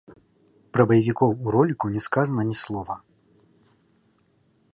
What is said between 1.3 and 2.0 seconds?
у роліку